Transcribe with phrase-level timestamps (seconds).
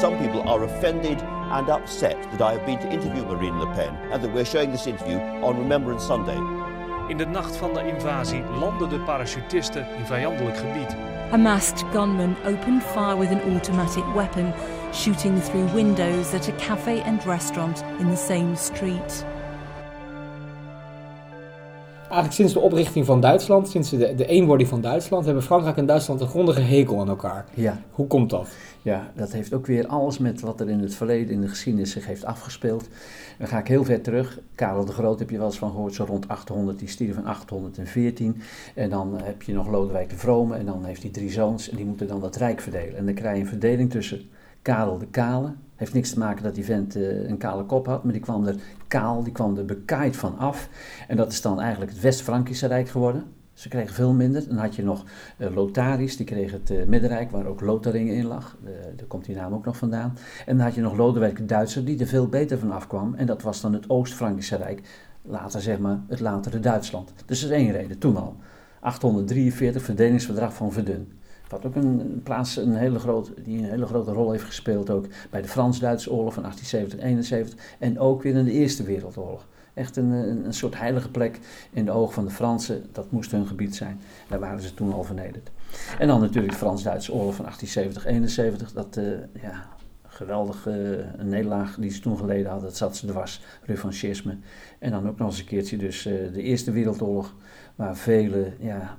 [0.00, 3.96] some people are offended and upset that I have been to interview Marine Le Pen
[4.12, 6.36] and that we're showing this interview on Remembrance Sunday.
[7.08, 10.96] In de nacht van de invasie landden de parachutisten in vijandelijk gebied.
[11.32, 14.54] A masked gunman opened fire with an automatic weapon,
[14.92, 19.24] shooting through windows at a cafe and restaurant in the same street.
[22.08, 25.86] Eigenlijk sinds de oprichting van Duitsland, sinds de, de eenwording van Duitsland, hebben Frankrijk en
[25.86, 27.44] Duitsland een grondige hekel aan elkaar.
[27.54, 27.80] Ja.
[27.90, 28.48] Hoe komt dat?
[28.82, 31.90] Ja, dat heeft ook weer alles met wat er in het verleden, in de geschiedenis
[31.90, 32.88] zich heeft afgespeeld.
[33.38, 34.40] Dan ga ik heel ver terug.
[34.54, 37.26] Karel de Groot heb je wel eens van gehoord, zo rond 800, die stierf in
[37.26, 38.42] 814.
[38.74, 41.76] En dan heb je nog Lodewijk de Vrome en dan heeft hij drie zoons en
[41.76, 42.96] die moeten dan dat rijk verdelen.
[42.96, 44.30] En dan krijg je een verdeling tussen
[44.62, 48.04] Karel de Kale, heeft niks te maken dat die vent uh, een kale kop had,
[48.04, 48.56] maar die kwam er
[48.88, 50.68] kaal, die kwam er bekaaid van af.
[51.08, 53.24] En dat is dan eigenlijk het West-Frankische Rijk geworden.
[53.52, 54.48] Ze kregen veel minder.
[54.48, 55.04] Dan had je nog
[55.38, 58.56] uh, die kreeg het uh, Middenrijk, waar ook Lotharingen in lag.
[58.96, 60.16] Daar komt die naam ook nog vandaan.
[60.46, 63.14] En dan had je nog Lodewijk de Duitser, die er veel beter van afkwam.
[63.14, 64.82] En dat was dan het Oost-Frankische Rijk.
[65.22, 67.12] Later zeg maar het latere Duitsland.
[67.26, 68.36] Dus dat is één reden, toen al.
[68.80, 71.12] 843, verdelingsverdrag van Verdun.
[71.48, 75.06] Wat ook een plaats een hele groot, die een hele grote rol heeft gespeeld ook
[75.30, 79.46] bij de Frans-Duitse oorlog van 1870-71 en ook weer in de Eerste Wereldoorlog.
[79.74, 81.38] Echt een, een, een, soort heilige plek
[81.72, 84.00] in de ogen van de Fransen, dat moest hun gebied zijn.
[84.28, 85.50] Daar waren ze toen al vernederd.
[85.98, 89.68] En dan natuurlijk de Frans-Duitse oorlog van 1870-71, dat uh, ja,
[90.02, 94.36] geweldige uh, nederlaag die ze toen geleden hadden, dat zat ze dwars, revanchisme.
[94.78, 97.34] En dan ook nog eens een keertje dus uh, de Eerste Wereldoorlog,
[97.74, 98.98] waar vele ja,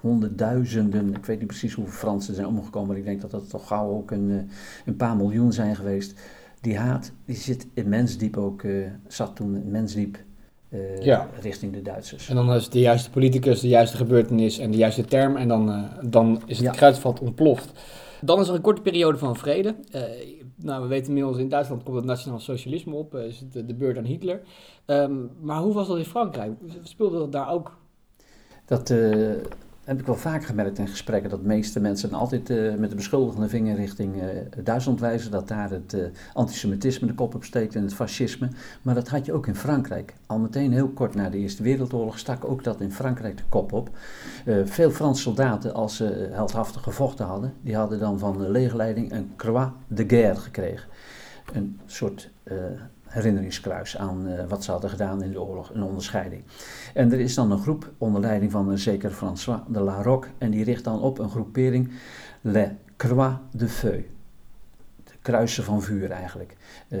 [0.00, 3.66] honderdduizenden, ik weet niet precies hoeveel Fransen zijn omgekomen, maar ik denk dat dat toch
[3.66, 4.50] gauw ook een,
[4.84, 6.20] een paar miljoen zijn geweest.
[6.60, 10.18] Die haat, die zit immens diep ook, uh, zat toen immens diep
[10.68, 11.28] uh, ja.
[11.40, 12.28] richting de Duitsers.
[12.28, 15.68] En dan is de juiste politicus, de juiste gebeurtenis en de juiste term en dan,
[15.68, 16.72] uh, dan is het ja.
[16.72, 17.72] kruidvat ontploft.
[18.20, 19.74] Dan is er een korte periode van vrede.
[20.56, 23.98] nou, we weten inmiddels in Duitsland komt het nationaal socialisme op, is het de beurt
[23.98, 24.40] aan Hitler.
[24.86, 26.52] Um, maar hoe was dat in Frankrijk?
[26.82, 27.76] Speelde dat daar ook?
[28.64, 28.94] Dat
[29.88, 32.96] heb ik wel vaak gemerkt in gesprekken dat de meeste mensen altijd uh, met de
[32.96, 34.22] beschuldigende vinger richting uh,
[34.64, 38.48] Duitsland wijzen, dat daar het uh, antisemitisme de kop op steekt en het fascisme.
[38.82, 40.14] Maar dat had je ook in Frankrijk.
[40.26, 43.72] Al meteen heel kort na de Eerste Wereldoorlog stak ook dat in Frankrijk de kop
[43.72, 43.90] op.
[44.64, 49.30] veel Franse soldaten, als ze heldhaftig gevochten hadden, die hadden dan van de legerleiding een
[49.36, 50.88] croix de guerre gekregen.
[51.52, 52.30] Een soort
[53.08, 56.42] herinneringskruis aan uh, wat ze hadden gedaan in de oorlog, een onderscheiding.
[56.94, 60.30] En er is dan een groep onder leiding van een zeker François de La Roque
[60.38, 61.90] en die richt dan op een groepering
[62.40, 64.02] Le Croix de Feu.
[65.04, 66.56] De kruisen van vuur eigenlijk.
[66.88, 67.00] Uh,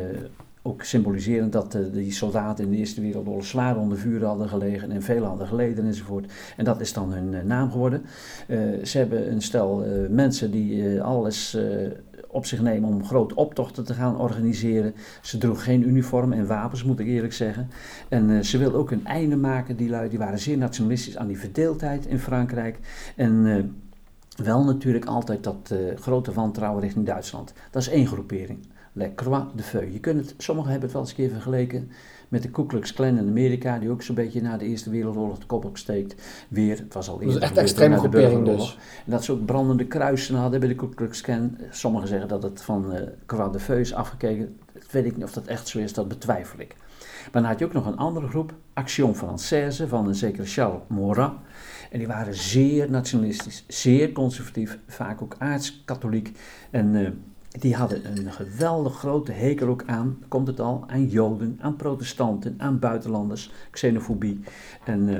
[0.62, 4.90] ook symboliserend dat uh, die soldaten in de Eerste Wereldoorlog zwaar onder vuur hadden gelegen
[4.90, 6.32] en veel hadden geleden enzovoort.
[6.56, 8.04] En dat is dan hun naam geworden.
[8.82, 11.56] ze hebben een stel mensen die alles
[12.30, 14.94] op zich nemen om grote optochten te gaan organiseren.
[15.22, 17.70] Ze droeg geen uniform en wapens, moet ik eerlijk zeggen.
[18.08, 20.08] En uh, ze wilden ook een einde maken, die lui.
[20.08, 22.78] Die waren zeer nationalistisch aan die verdeeldheid in Frankrijk.
[23.16, 23.64] En uh,
[24.44, 27.52] wel natuurlijk altijd dat uh, grote wantrouwen richting Duitsland.
[27.70, 28.58] Dat is één groepering.
[28.92, 29.92] Le Croix de Feu.
[29.92, 31.90] Je kunt het, sommigen hebben het wel eens een keer vergeleken
[32.28, 35.38] met de Ku Klux Klan in Amerika, die ook zo'n beetje na de Eerste Wereldoorlog
[35.38, 36.22] de kop opsteekt.
[36.48, 37.40] Weer, het was al eerder.
[37.40, 38.78] Dat is echt extreme groepering dus.
[39.04, 41.56] En dat ze ook brandende kruisen hadden bij de Ku Klux Klan.
[41.70, 44.56] Sommigen zeggen dat het van uh, Croix de Feu is afgekeken.
[44.72, 46.76] Dat weet ik niet of dat echt zo is, dat betwijfel ik.
[47.32, 50.80] Maar dan had je ook nog een andere groep, Action Française, van een zekere Charles
[50.86, 51.32] Maurras.
[51.90, 56.38] En die waren zeer nationalistisch, zeer conservatief, vaak ook aards-katholiek.
[56.70, 57.08] En uh,
[57.48, 62.54] die hadden een geweldig grote hekel ook aan, komt het al, aan Joden, aan protestanten,
[62.58, 64.40] aan buitenlanders, xenofobie.
[64.84, 65.18] En uh,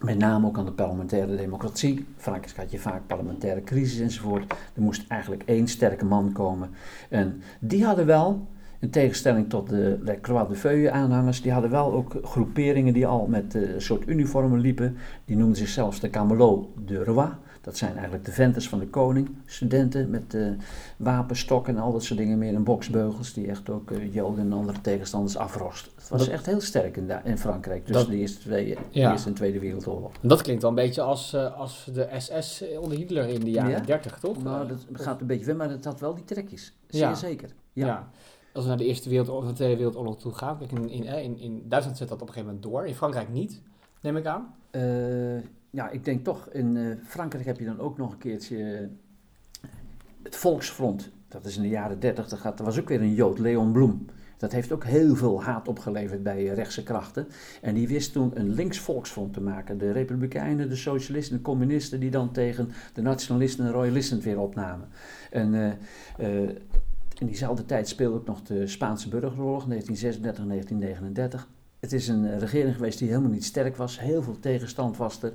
[0.00, 2.06] met name ook aan de parlementaire democratie.
[2.16, 4.52] Frankrijk had je vaak parlementaire crisis enzovoort.
[4.74, 6.70] Er moest eigenlijk één sterke man komen.
[7.08, 8.46] En die hadden wel,
[8.78, 13.06] in tegenstelling tot de, de Croix de Feuille aanhangers, die hadden wel ook groeperingen die
[13.06, 14.96] al met een uh, soort uniformen liepen.
[15.24, 17.28] Die noemden zichzelf de Camelot de Roi.
[17.64, 20.48] Dat zijn eigenlijk de venters van de koning, studenten met uh,
[20.96, 22.54] wapenstokken en al dat soort dingen meer.
[22.54, 25.90] En boksbeugels die echt ook uh, Joden en andere tegenstanders afrost.
[25.94, 29.10] Het was dat, echt heel sterk in, in Frankrijk tussen dat, de Eerste, twee, ja.
[29.10, 30.12] Eerste en Tweede Wereldoorlog.
[30.20, 33.70] Dat klinkt wel een beetje als, uh, als de SS onder Hitler in de jaren
[33.70, 33.80] ja?
[33.80, 34.42] 30, toch?
[34.42, 36.72] Nou, dat gaat een beetje weg, maar het had wel die trekjes.
[36.88, 37.14] Zeer ja.
[37.14, 37.54] zeker.
[37.72, 37.86] Ja.
[37.86, 38.08] ja.
[38.52, 41.38] Als we naar de Eerste Wereldoorlog, de Tweede Wereldoorlog toe gaan, kijk, in, in, in,
[41.38, 43.60] in Duitsland zet dat op een gegeven moment door, in Frankrijk niet,
[44.00, 44.54] neem ik aan
[45.74, 48.88] ja, ik denk toch, in uh, Frankrijk heb je dan ook nog een keertje
[50.22, 51.10] het Volksfront.
[51.28, 54.06] Dat is in de jaren 30, dat, was ook weer een Jood, Leon Bloem.
[54.36, 57.26] Dat heeft ook heel veel haat opgeleverd bij rechtse krachten.
[57.62, 59.78] En die wist toen een links volksfront te maken.
[59.78, 64.88] De Republikeinen, de Socialisten, de Communisten, die dan tegen de Nationalisten en Royalisten weer opnamen.
[65.30, 65.78] En
[67.18, 71.48] in diezelfde tijd speelde ook nog de Spaanse burgeroorlog, 1936, 1939.
[71.84, 74.00] Het is een regering geweest die helemaal niet sterk was.
[74.00, 75.32] Heel veel tegenstand was er.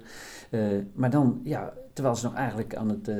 [0.94, 3.12] maar dan, ja, terwijl ze nog eigenlijk aan het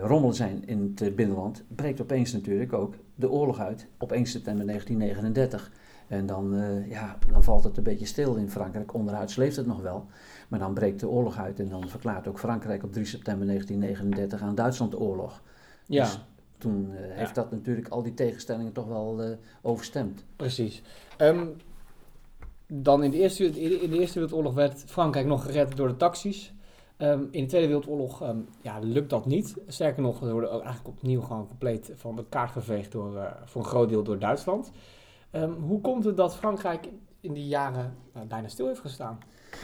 [0.00, 4.66] rommelen zijn in het binnenland, breekt opeens natuurlijk ook de oorlog uit op 1 september
[4.66, 5.70] 1939.
[6.08, 8.94] En dan, uh, ja, dan valt het een beetje stil in Frankrijk.
[8.94, 10.06] Onderhuids leeft het nog wel.
[10.48, 14.42] Maar dan breekt de oorlog uit en dan verklaart ook Frankrijk op 3 september 1939
[14.42, 15.42] aan Duitsland de oorlog.
[15.86, 16.02] Ja.
[16.04, 16.20] Dus
[16.58, 19.30] toen uh, heeft dat natuurlijk al die tegenstellingen toch wel uh,
[19.62, 20.24] overstemd.
[20.36, 20.82] Precies.
[21.18, 21.54] Um,
[22.74, 26.52] dan in de, eerste, in de Eerste Wereldoorlog werd Frankrijk nog gered door de taxis.
[26.98, 29.56] Um, in de Tweede Wereldoorlog um, ja, lukt dat niet.
[29.66, 33.60] Sterker nog, we worden eigenlijk opnieuw gewoon compleet van de kaart geveegd door, uh, voor
[33.60, 34.72] een groot deel door Duitsland.
[35.32, 36.88] Um, hoe komt het dat Frankrijk
[37.20, 39.18] in die jaren uh, bijna stil heeft gestaan?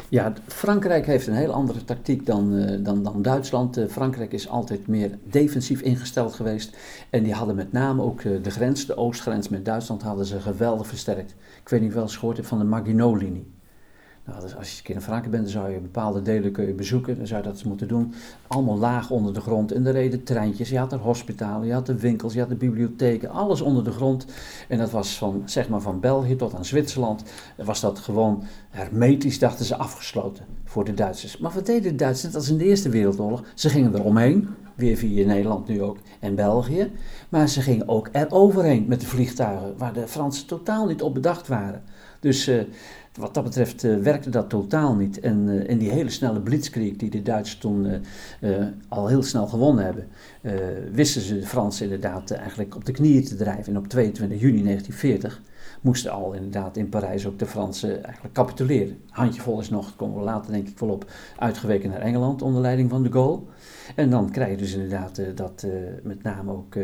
[0.08, 3.78] Ja, Frankrijk heeft een heel andere tactiek dan, uh, dan, dan Duitsland.
[3.78, 6.76] Uh, Frankrijk is altijd meer defensief ingesteld geweest.
[7.10, 10.40] En die hadden met name ook uh, de grens, de oostgrens met Duitsland, hadden ze
[10.40, 11.34] geweldig versterkt.
[11.60, 13.57] Ik weet niet of je wel eens gehoord hebt van de Maginot-linie.
[14.28, 16.66] Nou, dus als je een keer in Frankrijk bent, dan zou je bepaalde delen kun
[16.66, 17.16] je bezoeken.
[17.16, 18.12] Dan zou je dat moeten doen.
[18.46, 19.72] Allemaal laag onder de grond.
[19.72, 20.68] En er reden treintjes.
[20.68, 23.30] Je had er hospitalen, je had de winkels, je had de bibliotheken.
[23.30, 24.26] Alles onder de grond.
[24.68, 27.22] En dat was van, zeg maar, van België tot aan Zwitserland.
[27.56, 31.38] Was dat gewoon hermetisch, dachten ze, afgesloten voor de Duitsers.
[31.38, 32.32] Maar wat deden de Duitsers?
[32.32, 33.42] Net als in de Eerste Wereldoorlog.
[33.54, 34.48] Ze gingen er omheen.
[34.74, 36.92] Weer via Nederland nu ook en België.
[37.28, 39.74] Maar ze gingen ook er overheen met de vliegtuigen.
[39.76, 41.82] Waar de Fransen totaal niet op bedacht waren.
[42.20, 42.48] Dus...
[42.48, 42.62] Uh,
[43.18, 45.20] wat dat betreft uh, werkte dat totaal niet.
[45.20, 48.02] En in die hele snelle blitzkrieg die de Duitsers toen
[48.40, 48.56] uh,
[48.88, 50.06] al heel snel gewonnen hebben,
[50.92, 53.72] wisten ze de Fransen inderdaad eigenlijk op de knieën te drijven.
[53.72, 55.42] En op 22 juni 1940
[55.80, 58.98] moesten al inderdaad in Parijs ook de Fransen eigenlijk capituleren.
[59.10, 62.90] Handjevol is nog, komen we later denk ik wel op, uitgeweken naar Engeland onder leiding
[62.90, 63.40] van de Gaulle.
[63.94, 65.66] En dan krijg je dus inderdaad dat
[66.02, 66.76] met name ook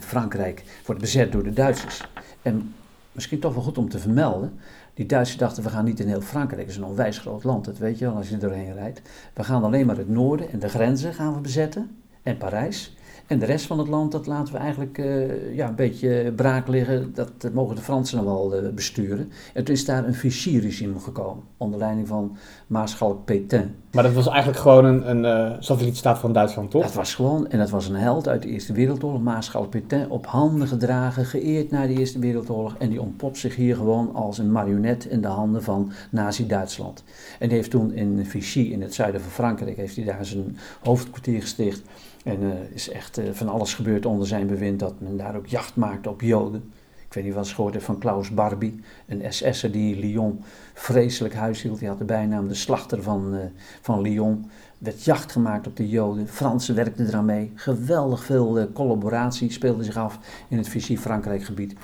[0.00, 2.08] Frankrijk wordt bezet door de Duitsers.
[2.42, 2.74] En
[3.12, 4.52] misschien toch wel goed om te vermelden
[5.00, 7.64] die Duitsers dachten, we gaan niet in heel Frankrijk, het is een onwijs groot land,
[7.64, 9.02] dat weet je wel als je er doorheen rijdt.
[9.34, 12.96] We gaan alleen maar het noorden en de grenzen gaan we bezetten en Parijs.
[13.30, 16.68] En de rest van het land, dat laten we eigenlijk uh, ja, een beetje braak
[16.68, 17.10] liggen.
[17.14, 19.32] Dat, mogen de Fransen dan wel uh, besturen.
[19.54, 22.36] En toen is daar een Vichy-regime gekomen, onder leiding van
[22.66, 23.74] Maarschalk Pétain.
[23.92, 26.82] Maar dat was eigenlijk gewoon een, een satellietstaat van Duitsland, toch?
[26.82, 29.22] Dat was gewoon, en dat was een held uit de Eerste Wereldoorlog.
[29.22, 32.76] Maarschalk Pétain, op handen gedragen, geëerd na de Eerste Wereldoorlog.
[32.78, 37.04] En die ontpopt zich hier gewoon als een marionet in de handen van Nazi-Duitsland.
[37.38, 40.56] En die heeft toen in Vichy, in het zuiden van Frankrijk, heeft hij daar zijn
[40.80, 41.82] hoofdkwartier gesticht.
[42.24, 45.36] En er uh, is echt uh, van alles gebeurd onder zijn bewind dat men daar
[45.36, 46.72] ook jacht maakte op Joden.
[47.06, 50.42] Ik weet niet wat gehoord heeft van Klaus Barbie, een SS'er die Lyon
[50.74, 51.78] vreselijk huishield.
[51.78, 53.40] Die had de bijnaam de slachter van, uh,
[53.80, 54.50] van Lyon.
[54.78, 56.28] Werd jacht gemaakt op de Joden.
[56.28, 57.52] Fransen werkten eraan mee.
[57.54, 60.18] Geweldig veel collaboratie speelde zich af
[60.48, 61.74] in het Vichy-Frankrijk gebied.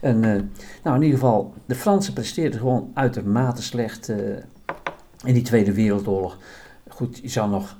[0.00, 0.20] En
[0.82, 4.08] nou, in ieder geval, de Fransen presteerden gewoon uitermate slecht
[5.24, 6.38] in die Tweede Wereldoorlog.
[6.88, 7.76] Goed, je zou nog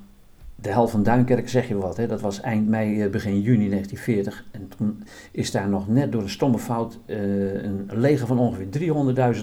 [0.63, 2.07] de hel van Duinkerk, zeg je wat, hè?
[2.07, 4.45] dat was eind mei, eh, begin juni 1940.
[4.51, 8.67] En toen is daar nog net door een stomme fout uh, een leger van ongeveer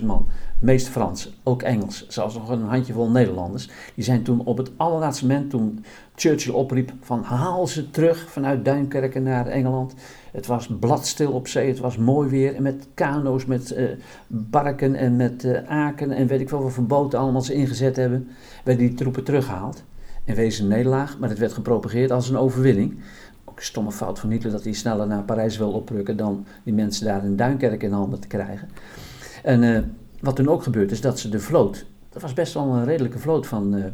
[0.00, 0.26] 300.000 man,
[0.60, 3.70] meest Frans, ook Engels, zelfs nog een handjevol Nederlanders.
[3.94, 5.84] Die zijn toen op het allerlaatste moment, toen
[6.14, 9.94] Churchill opriep van haal ze terug vanuit Duinkerken naar Engeland.
[10.32, 12.54] Het was bladstil op zee, het was mooi weer.
[12.54, 13.88] En met kano's, met uh,
[14.26, 17.96] barken en met uh, aken en weet ik wel wat voor boten allemaal ze ingezet
[17.96, 18.28] hebben,
[18.64, 19.82] werden die troepen teruggehaald
[20.24, 22.98] in wezen een nederlaag, maar het werd gepropageerd als een overwinning.
[23.44, 26.74] Ook een stomme fout van Hitler dat hij sneller naar Parijs wil oprukken dan die
[26.74, 28.68] mensen daar in Duinkerk in handen te krijgen.
[29.42, 29.78] En uh,
[30.20, 33.18] wat toen ook gebeurt is dat ze de vloot, dat was best wel een redelijke
[33.18, 33.84] vloot van, uh,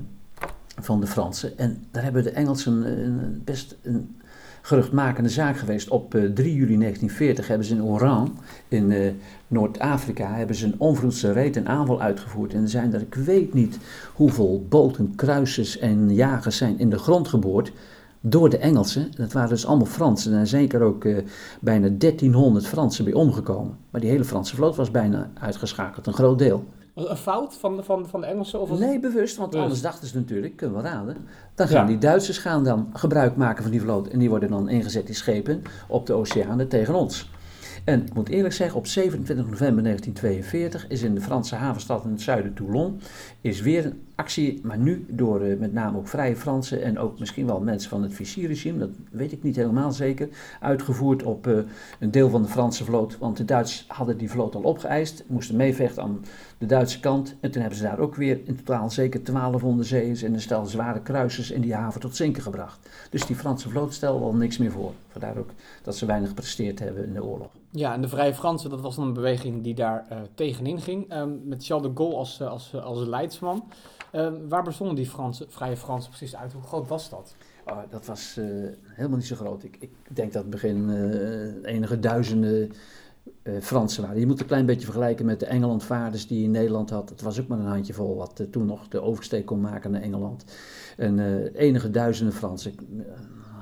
[0.80, 1.59] van de Fransen.
[1.59, 4.16] En daar hebben de Engelsen best een
[4.66, 5.88] geruchtmakende zaak geweest.
[5.88, 9.11] Op 3 eh, juli 1940 hebben ze in Oran, in uh,
[9.49, 12.52] Noord-Afrika, hebben ze een onvroedse reet en aanval uitgevoerd.
[12.54, 13.78] En er zijn er, ik weet niet
[14.14, 17.73] hoeveel boten, kruisers en jagers zijn in de grond geboord
[18.20, 19.11] door de Engelsen.
[19.16, 21.18] Dat waren dus allemaal Fransen en zeker ook uh,
[21.61, 23.76] bijna 1300 Fransen bij omgekomen.
[23.90, 26.64] Maar die hele Franse vloot was bijna uitgeschakeld, een groot deel.
[26.96, 28.60] Een fout van de, van, van de Engelsen?
[28.60, 31.16] Of nee, bewust, want anders dachten ze natuurlijk, kunnen we raden.
[31.54, 34.08] Dan gaan die Duitsers gaan dan gebruik maken van die vloot.
[34.08, 37.30] En die worden dan ingezet, die schepen, op de oceanen tegen ons.
[37.87, 42.11] En ik moet eerlijk zeggen, op 27 november 1942 is in de Franse havenstad in
[42.11, 43.00] het zuiden Toulon
[43.40, 47.19] is weer een actie, maar nu door uh, met name ook Vrije Fransen en ook
[47.19, 50.28] misschien wel mensen van het Vichy-regime, dat weet ik niet helemaal zeker,
[50.61, 51.59] uitgevoerd op uh,
[51.99, 53.19] een deel van de Franse vloot.
[53.19, 56.25] Want de Duitsers hadden die vloot al opgeëist, moesten meevechten aan
[56.59, 57.35] de Duitse kant.
[57.40, 60.66] En toen hebben ze daar ook weer in totaal zeker 12 onderzeeërs en een stel
[60.66, 62.88] zware kruisers in die haven tot zinken gebracht.
[63.11, 64.93] Dus die Franse vloot stelde al niks meer voor.
[65.09, 65.50] Vandaar ook
[65.83, 67.50] dat ze weinig gepresteerd hebben in de oorlog.
[67.76, 71.14] Ja, en de Vrije Fransen, dat was dan een beweging die daar uh, tegenin ging.
[71.14, 73.64] Um, met Charles de Gaulle als, als, als leidsman.
[74.12, 76.52] Uh, waar bestonden die Franse, Vrije Fransen precies uit?
[76.52, 77.35] Hoe groot was dat?
[77.66, 78.38] Oh, dat was
[78.85, 79.62] helemaal niet zo groot.
[79.62, 80.90] Ik, ik denk dat het begin
[81.64, 82.73] enige duizenden
[83.61, 84.18] Fransen waren.
[84.18, 87.09] Je moet het een klein beetje vergelijken met de Engelandvaarders die je in Nederland had.
[87.09, 90.45] Het was ook maar een handjevol wat toen nog de oversteek kon maken naar Engeland.
[90.97, 91.18] En
[91.54, 92.75] enige duizenden Fransen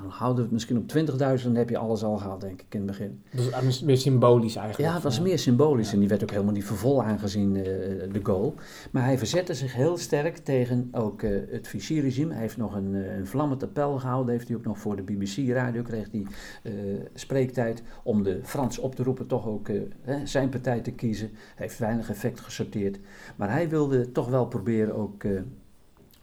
[0.08, 2.78] houden we het misschien op 20.000, dan heb je alles al gehad, denk ik, in
[2.78, 3.22] het begin.
[3.64, 4.88] Dus meer symbolisch eigenlijk?
[4.88, 7.64] Ja, het was meer symbolisch en die werd ook helemaal niet voor vol aangezien, uh,
[7.64, 8.54] de goal.
[8.90, 12.32] Maar hij verzette zich heel sterk tegen ook uh, het Vichy-regime.
[12.32, 15.82] Hij heeft nog een, een vlammend appel gehouden, heeft hij ook nog voor de BBC-radio,
[15.82, 16.24] kreeg hij
[17.14, 19.68] spreektijd om de Frans op te roepen toch ook
[20.24, 21.30] zijn partij te kiezen.
[21.32, 22.98] Hij heeft weinig effect gesorteerd.
[23.36, 25.24] Maar hij wilde toch wel proberen ook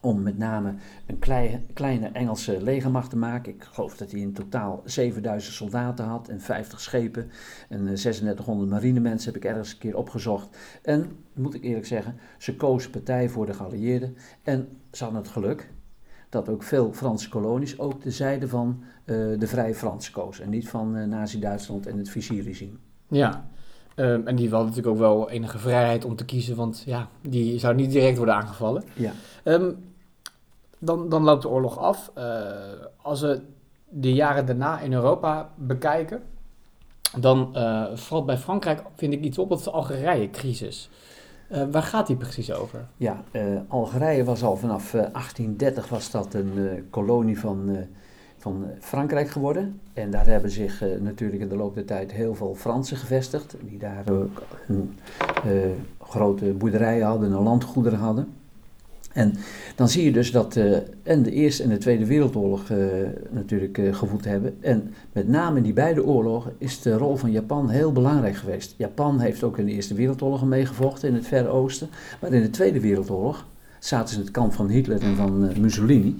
[0.02, 0.74] om met name
[1.06, 3.52] een kleine, kleine Engelse legermacht te maken.
[3.52, 7.30] Ik geloof dat hij in totaal 7000 soldaten had en 50 schepen
[7.68, 10.56] en 3600 eh, marinemensen heb ik ergens een keer opgezocht.
[10.82, 15.30] En, moet ik eerlijk zeggen, ze kozen partij voor de geallieerden en ze hadden het
[15.30, 15.70] geluk
[16.28, 20.50] dat ook veel Franse kolonies ook de zijde van uh, de Vrije Fransen kozen en
[20.50, 22.76] niet van uh, Nazi-Duitsland en het Vichy-regime.
[23.08, 23.48] Ja,
[23.96, 27.58] um, en die hadden natuurlijk ook wel enige vrijheid om te kiezen, want ja, die
[27.58, 28.84] zou niet direct worden aangevallen.
[28.94, 29.12] Ja.
[29.44, 29.91] Um,
[30.84, 32.12] dan, dan loopt de oorlog af.
[32.18, 32.24] Uh,
[33.02, 33.40] als we
[33.88, 36.22] de jaren daarna in Europa bekijken,
[37.18, 40.90] dan uh, valt bij Frankrijk, vind ik iets op, dat is de Algerije-crisis.
[41.52, 42.86] Uh, waar gaat die precies over?
[42.96, 43.22] Ja,
[43.68, 47.86] Algerije was al vanaf 1830 was dat een kolonie van,
[48.38, 49.80] van Frankrijk geworden.
[49.92, 53.78] En daar hebben zich natuurlijk in de loop der tijd heel veel Fransen gevestigd, die
[53.78, 54.04] daar
[56.00, 58.41] grote boerderijen hadden, een landgoederen hadden.
[59.12, 59.34] En
[59.74, 62.78] dan zie je dus dat uh, en de Eerste en de Tweede Wereldoorlog uh,
[63.30, 64.56] natuurlijk uh, gevoed hebben.
[64.60, 68.74] En met name in die beide oorlogen is de rol van Japan heel belangrijk geweest.
[68.76, 71.88] Japan heeft ook in de Eerste Wereldoorlog meegevochten in het Verre Oosten.
[72.20, 73.46] Maar in de Tweede Wereldoorlog
[73.78, 76.16] zaten ze in het kamp van Hitler en van Mussolini.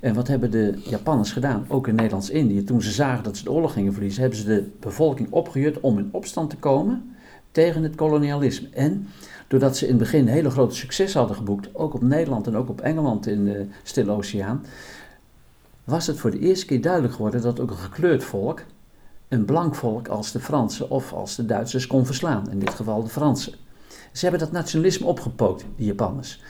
[0.00, 2.64] En wat hebben de Japanners gedaan, ook in Nederlands-Indië?
[2.64, 5.98] Toen ze zagen dat ze de oorlog gingen verliezen, hebben ze de bevolking opgejut om
[5.98, 7.14] in opstand te komen
[7.50, 8.68] tegen het kolonialisme.
[8.72, 9.06] En
[9.48, 12.68] doordat ze in het begin hele grote succes hadden geboekt, ook op Nederland en ook
[12.68, 14.64] op Engeland in de Stille Oceaan,
[15.84, 18.62] was het voor de eerste keer duidelijk geworden dat ook een gekleurd volk,
[19.28, 23.02] een blank volk als de Fransen of als de Duitsers kon verslaan, in dit geval
[23.02, 23.52] de Fransen.
[24.12, 26.42] Ze hebben dat nationalisme opgepookt, die Japanners.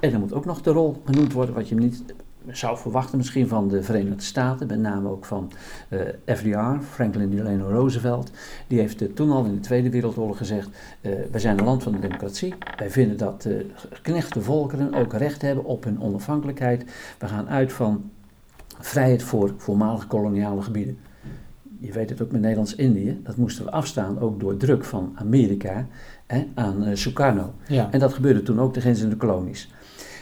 [0.00, 2.02] En er moet ook nog de rol genoemd worden, wat je niet
[2.50, 5.52] zou verwachten misschien van de Verenigde Staten, met name ook van
[5.88, 8.30] uh, eh, FDR, Franklin Delano Roosevelt.
[8.66, 10.68] Die heeft uh, toen al in de Tweede Wereldoorlog gezegd,
[11.00, 12.54] uh, wij zijn een land van de democratie.
[12.76, 16.84] Wij vinden dat uh, geknechte volkeren ook recht hebben op hun onafhankelijkheid.
[17.18, 18.10] We gaan uit van
[18.78, 20.98] vrijheid voor voormalige koloniale gebieden.
[21.80, 25.86] Je weet het ook met Nederlands-Indië, dat moesten we afstaan ook door druk van Amerika
[26.26, 27.52] hè, aan Sukarno.
[27.66, 27.88] Ja.
[27.90, 29.68] En dat gebeurde toen ook tegen de kolonies.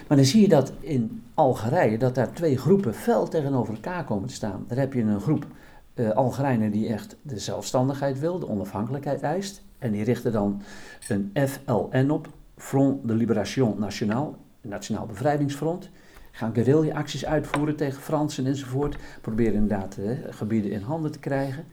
[0.08, 4.28] Maar dan zie je dat in Algerije, dat daar twee groepen fel tegenover elkaar komen
[4.28, 4.64] te staan.
[4.68, 5.46] Daar heb je een groep
[5.94, 9.62] uh, Algerijnen die echt de zelfstandigheid wil, de onafhankelijkheid eist.
[9.78, 10.62] En die richten dan
[11.08, 15.90] een FLN op, Front de Libération Nationale, Nationaal Bevrijdingsfront.
[16.30, 18.96] Gaan guerrilla-acties uitvoeren tegen Fransen enzovoort.
[19.20, 21.64] Proberen inderdaad uh, gebieden in handen te krijgen.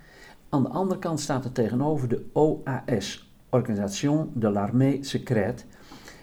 [0.50, 5.64] Aan de andere kant staat er tegenover de OAS, Organisation de l'Armée Secrète.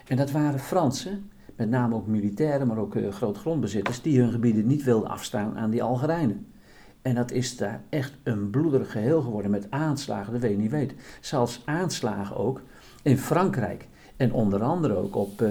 [0.07, 1.30] En dat waren Fransen
[1.61, 5.69] met name ook militairen, maar ook uh, grootgrondbezitters, die hun gebieden niet wilden afstaan aan
[5.69, 6.47] die Algerijnen.
[7.01, 10.71] En dat is daar echt een bloederig geheel geworden met aanslagen, dat weet je niet
[10.71, 10.93] weet.
[11.19, 12.61] Zelfs aanslagen ook
[13.03, 13.87] in Frankrijk.
[14.17, 15.47] En onder andere ook op uh,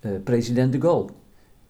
[0.00, 1.08] uh, president de Gaulle.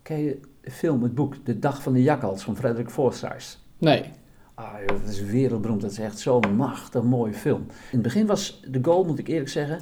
[0.03, 3.59] Ken je de film, het boek De Dag van de Jakkals van Frederick Forsyth?
[3.79, 4.05] Nee.
[4.55, 5.81] Ah, joh, dat is wereldberoemd.
[5.81, 7.61] Dat is echt zo'n machtig mooie film.
[7.61, 9.81] In het begin was de Gaulle, moet ik eerlijk zeggen,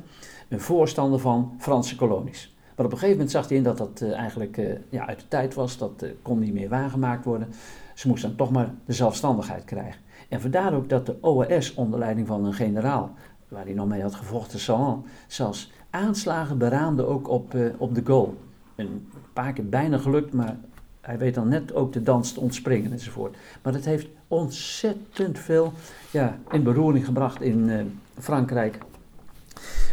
[0.48, 2.56] een voorstander van Franse kolonies.
[2.78, 5.20] Maar op een gegeven moment zag hij in dat dat uh, eigenlijk uh, ja, uit
[5.20, 5.78] de tijd was.
[5.78, 7.49] Dat uh, kon niet meer waargemaakt worden.
[7.94, 10.00] Ze moesten dan toch maar de zelfstandigheid krijgen.
[10.28, 13.14] En vandaar ook dat de OAS onder leiding van een generaal,
[13.49, 18.37] waar hij nog mee had gevochten, Salan, zelfs aanslagen beraamde ook op, op de goal.
[18.75, 20.56] Een paar keer bijna gelukt, maar
[21.00, 23.37] Hij weet dan net ook de dans te ontspringen enzovoort.
[23.62, 25.73] Maar het heeft ontzettend veel
[26.11, 28.78] ja, in beroering gebracht in Frankrijk.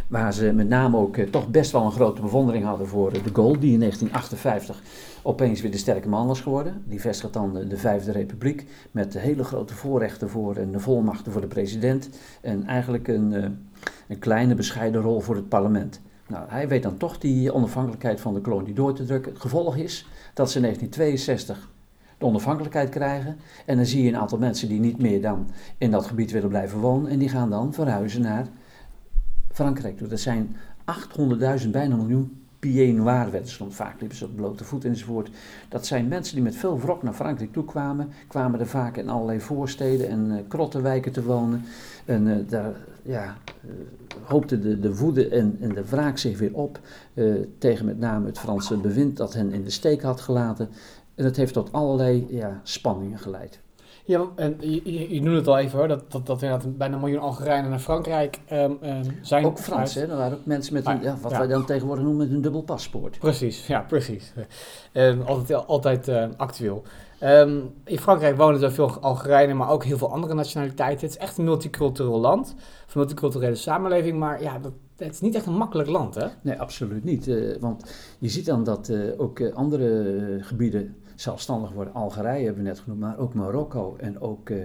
[0.08, 3.30] Waar ze met name ook uh, toch best wel een grote bewondering hadden voor de
[3.32, 4.82] Gaulle, die in 1958
[5.22, 6.82] opeens weer de sterke man was geworden.
[6.84, 11.32] Die vestigt dan de, de Vijfde Republiek met hele grote voorrechten voor en de volmachten
[11.32, 12.08] voor de president.
[12.40, 13.44] En eigenlijk een, uh,
[14.08, 16.00] een kleine bescheiden rol voor het parlement.
[16.28, 19.32] Nou, hij weet dan toch die onafhankelijkheid van de kolonie door te drukken.
[19.32, 21.70] Het gevolg is dat ze in 1962
[22.18, 23.36] de onafhankelijkheid krijgen.
[23.64, 26.48] En dan zie je een aantal mensen die niet meer dan in dat gebied willen
[26.48, 27.10] blijven wonen.
[27.10, 28.46] En die gaan dan verhuizen naar
[29.56, 30.08] Frankrijk toe.
[30.08, 30.56] Dat zijn
[31.62, 35.30] 800.000, bijna miljoen pieds noirs ze vaak, liepen ze op blote voet enzovoort.
[35.68, 39.08] Dat zijn mensen die met veel wrok naar Frankrijk toe kwamen, kwamen er vaak in
[39.08, 41.62] allerlei voorsteden en uh, krottenwijken te wonen.
[42.04, 43.70] En uh, daar ja, uh,
[44.22, 46.80] hoopte de, de woede en, en de wraak zich weer op
[47.58, 50.68] tegen met name het Franse bewind dat hen in de steek had gelaten.
[51.14, 53.60] En dat heeft tot allerlei ja, spanningen geleid.
[54.06, 57.00] Ja, en je, je, noemde het al even hoor, dat, dat, dat inderdaad bijna een
[57.00, 59.44] miljoen Algerijnen naar Frankrijk um, um, zijn.
[59.44, 60.06] Ook Frans, hè?
[60.06, 61.38] Er waren ook mensen met een, ja, wat ja.
[61.38, 63.18] wij dan tegenwoordig noemen met een dubbel paspoort.
[63.18, 64.32] Precies, ja, precies.
[64.92, 66.82] Um, altijd altijd uh, actueel.
[67.84, 71.06] in Frankrijk wonen zoveel Algerijnen, maar ook heel veel andere nationaliteiten.
[71.06, 72.54] Het is echt een multicultureel land,
[72.86, 76.26] een multiculturele samenleving, maar ja, dat, het is niet echt een makkelijk land, hè?
[76.42, 77.26] Nee, absoluut niet.
[77.26, 81.94] Uh, want je ziet dan dat uh, ook uh, andere gebieden zelfstandig worden.
[81.94, 84.58] Algerije hebben we net genoemd, maar ook Marokko en ook uh,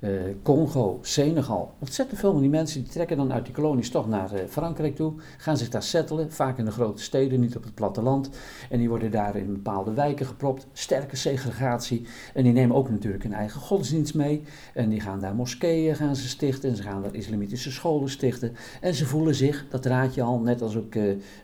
[0.00, 0.10] uh,
[0.42, 1.72] Congo, Senegal.
[1.78, 4.96] Ontzettend veel van die mensen die trekken dan uit die kolonies toch naar uh, Frankrijk
[4.96, 8.30] toe, gaan zich daar settelen, vaak in de grote steden, niet op het platteland.
[8.70, 12.06] En die worden daar in bepaalde wijken gepropt, sterke segregatie.
[12.34, 14.42] En die nemen ook natuurlijk een eigen godsdienst mee.
[14.74, 18.52] En die gaan daar moskeeën gaan ze stichten en ze gaan daar islamitische scholen stichten.
[18.80, 20.94] En ze voelen zich, dat raad je al, net als ook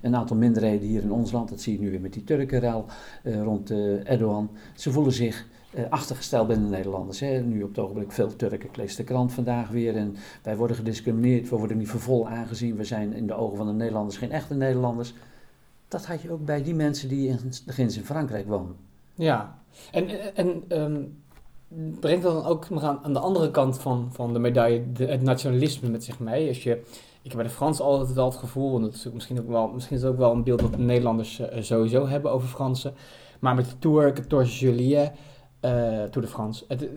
[0.03, 2.85] een aantal minderheden hier in ons land, dat zie je nu weer met die Turkenrel
[3.23, 3.71] rond
[4.05, 4.51] Erdogan.
[4.75, 7.21] Ze voelen zich uh, achtergesteld binnen de Nederlanders.
[7.21, 7.41] Hè.
[7.41, 8.69] Nu op het ogenblik veel Turken.
[8.73, 11.49] Ik de krant vandaag weer en wij worden gediscrimineerd.
[11.49, 12.77] We worden niet voor vol aangezien.
[12.77, 15.15] We zijn in de ogen van de Nederlanders geen echte Nederlanders.
[15.89, 17.39] Dat had je ook bij die mensen die in,
[17.77, 18.77] in Frankrijk wonen.
[19.15, 19.59] Ja,
[19.91, 21.23] en, en um,
[22.01, 25.89] brengt dat dan ook aan, aan de andere kant van, van de medaille het nationalisme
[25.89, 26.49] met zich mee?
[26.49, 26.71] Als je,
[27.23, 29.69] ik heb bij de Fransen altijd wel het gevoel, en dat is misschien, ook wel,
[29.69, 32.95] misschien is het ook wel een beeld dat de Nederlanders uh, sowieso hebben over Fransen
[33.45, 35.13] maar met de Tour, 14 juillet,
[35.61, 36.65] uh, Tour de France.
[36.69, 36.89] Het,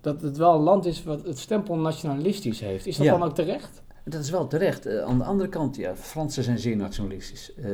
[0.00, 2.86] dat het wel een land is wat het stempel nationalistisch heeft.
[2.86, 3.12] Is dat Ja.
[3.12, 3.82] dan ook terecht?
[4.04, 4.86] Dat is wel terecht.
[4.86, 7.54] Eh, aan de andere kant, ja, Fransen zijn zeer nationalistisch.
[7.54, 7.70] Eh,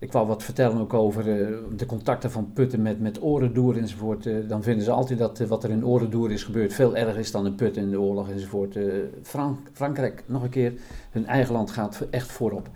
[0.00, 4.26] ik wou wat vertellen ook over eh, de contacten van Putten met, met Orendoer enzovoort.
[4.26, 7.18] Eh, dan vinden ze altijd dat eh, wat er in Orendoer is gebeurd veel erger
[7.18, 8.78] is dan in Putten in de oorlog enzovoort.
[9.22, 10.72] Frank, Frankrijk, nog een keer,
[11.10, 12.68] hun eigen land gaat echt voorop.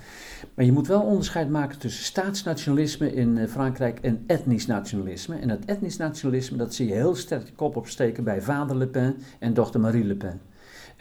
[0.54, 5.36] Maar je moet wel onderscheid maken tussen staatsnationalisme in Frankrijk en etnisch nationalisme.
[5.36, 9.16] En dat etnisch nationalisme, dat zie je heel sterk kop opsteken bij vader Le Pen
[9.38, 10.40] en dochter Marie Le Pen.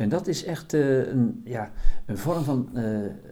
[0.01, 1.71] En dat is echt eh, een, ja,
[2.05, 2.83] een vorm van eh,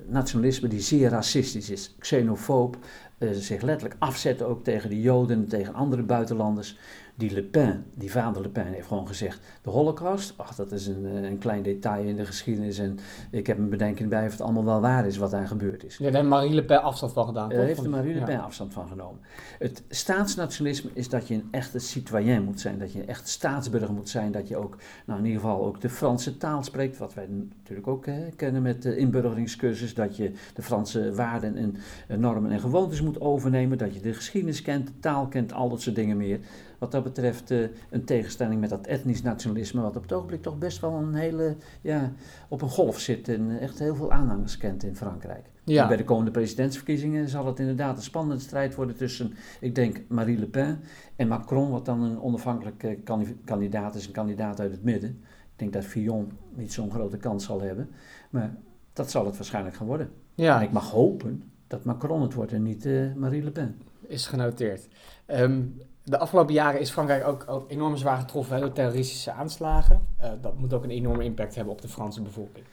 [0.07, 1.95] nationalisme die zeer racistisch is.
[1.99, 2.77] Xenofoob,
[3.17, 6.77] eh, zich letterlijk afzetten ook tegen de Joden, tegen andere buitenlanders.
[7.19, 10.87] Die Le Pen, die vader Le Pen, heeft gewoon gezegd: de Holocaust, ach, dat is
[10.87, 12.77] een, eh, een klein detail in de geschiedenis.
[12.77, 12.99] En
[13.31, 15.97] ik heb een bedenking bij of het allemaal wel waar is wat daar gebeurd is.
[15.97, 17.49] Ja, daar heeft Marie Le Pen afstand van gedaan.
[17.49, 18.25] Daar heeft de Marie Le Ja.
[18.25, 19.19] Pen afstand van genomen.
[19.59, 23.93] Het staatsnationalisme is dat je een echte citoyen moet zijn, dat je een echt staatsburger
[23.93, 27.13] moet zijn, dat je ook, nou in ieder geval ook de Franse taal spreekt, wat
[27.13, 31.75] wij natuurlijk ook hè, kennen met de inburgeringscursus, dat je de Franse waarden en
[32.19, 35.81] normen en gewoontes moet overnemen, dat je de geschiedenis kent, de taal kent, al dat
[35.81, 36.39] soort dingen meer.
[36.79, 40.57] Wat dat betreft eh, een tegenstelling met dat etnisch nationalisme, wat op het ogenblik toch
[40.57, 42.11] best wel een hele, ja,
[42.47, 45.45] op een golf zit en eh, echt heel veel aanhangers kent in Frankrijk.
[45.63, 45.81] Ja.
[45.81, 50.01] En Bij de komende presidentsverkiezingen zal het inderdaad een spannende strijd worden tussen, ik denk,
[50.07, 50.79] Marie Le Pen
[51.15, 55.09] en Macron, wat dan een onafhankelijke kandi- kandidaat is, een kandidaat uit het midden.
[55.29, 57.89] Ik denk dat Fillon niet zo'n grote kans zal hebben,
[58.29, 58.55] maar
[58.93, 60.05] dat zal het waarschijnlijk gaan worden.
[60.35, 63.75] En Ja, ik mag hopen dat Macron het wordt en niet eh, Marie Le Pen.
[64.07, 64.87] is genoteerd.
[65.25, 65.61] Ehm,
[66.09, 70.01] de afgelopen jaren is Frankrijk ook, ook enorm zwaar getroffen door terroristische aanslagen.
[70.17, 72.65] Eh, dat moet ook een enorme impact hebben op de Franse bevolking.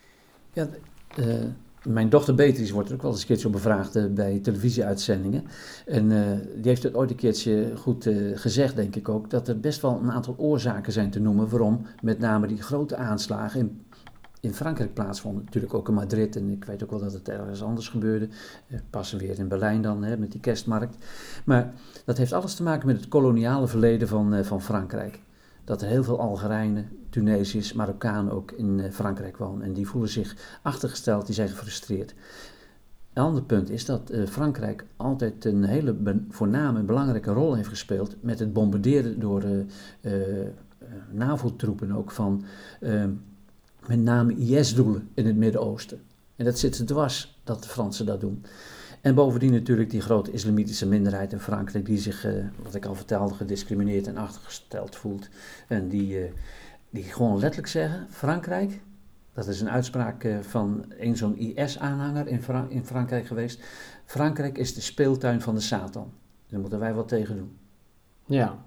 [0.52, 0.66] Ja,
[1.16, 1.26] eh,
[1.82, 5.44] mijn dochter Beatrice wordt er ook wel eens een keertje op bevraagd eh, bij televisieuitzendingen.
[5.86, 6.08] En
[6.54, 10.00] die heeft het ooit een keertje goed gezegd, denk ik ook, dat er best wel
[10.02, 13.84] een aantal oorzaken zijn te noemen waarom met name die grote aanslagen in,
[14.40, 15.44] in Frankrijk plaatsvonden.
[15.44, 18.28] Natuurlijk ook in Madrid en ik weet ook wel dat het ergens anders gebeurde.
[18.66, 20.96] Eh, pas weer in Berlijn dan, hè, met die kerstmarkt.
[21.44, 21.72] Maar
[22.04, 25.20] dat heeft alles te maken met het koloniale verleden van, eh, van Frankrijk.
[25.64, 29.66] Dat er heel veel Algerijnen, Tunesiërs, Marokkanen ook in eh, Frankrijk wonen.
[29.66, 32.14] En die voelen zich achtergesteld, die zijn gefrustreerd.
[33.12, 35.96] Een ander punt is dat Frankrijk altijd een hele
[36.28, 39.44] voorname en belangrijke rol heeft gespeeld met het bombarderen door
[41.10, 42.44] NAVO-troepen ook van
[43.88, 46.00] met name IS-doelen in het Midden-Oosten.
[46.36, 48.44] En dat zit er dwars dat de Fransen dat doen.
[49.00, 52.26] En bovendien natuurlijk die grote islamitische minderheid in Frankrijk, die zich,
[52.62, 55.28] wat ik al vertelde, gediscrimineerd en achtergesteld voelt.
[55.68, 56.32] En die,
[56.90, 58.80] die gewoon letterlijk zeggen: Frankrijk,
[59.36, 63.60] dat is een uitspraak eh, van een zo'n IS-aanhanger in, in, Frankrijk geweest.
[64.04, 66.12] Frankrijk is de speeltuin van de Satan.
[66.48, 67.58] Daar moeten wij wat tegen doen.
[68.26, 68.64] Ja.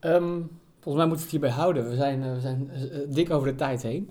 [0.00, 0.50] Um,
[0.86, 1.88] volgens mij moeten we het hierbij houden.
[1.88, 4.10] We zijn, uh, we zijn uh, dik over de tijd heen.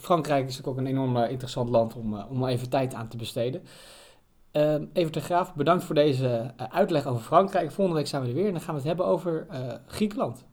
[0.00, 3.62] Frankrijk is natuurlijk ook een enorm interessant land om, om even tijd aan te besteden.
[4.50, 7.70] Ehm, even te Graaf, bedankt voor deze uitleg over Frankrijk.
[7.70, 9.46] Volgende week zijn we er weer en dan gaan we het hebben over
[9.86, 10.44] Griekenland.